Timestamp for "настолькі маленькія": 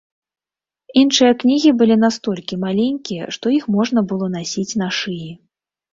2.05-3.23